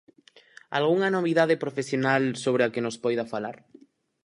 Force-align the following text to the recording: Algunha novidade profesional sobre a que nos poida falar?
Algunha 0.79 1.13
novidade 1.17 1.55
profesional 1.63 2.23
sobre 2.43 2.61
a 2.63 2.71
que 2.73 2.83
nos 2.85 2.99
poida 3.03 3.29
falar? 3.33 3.57